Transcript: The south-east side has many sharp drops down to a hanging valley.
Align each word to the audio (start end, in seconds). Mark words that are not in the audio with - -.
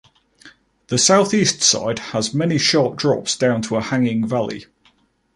The 0.87 0.97
south-east 0.97 1.61
side 1.61 1.99
has 1.99 2.33
many 2.33 2.57
sharp 2.57 2.95
drops 2.95 3.37
down 3.37 3.61
to 3.61 3.75
a 3.75 3.81
hanging 3.83 4.25
valley. 4.27 4.65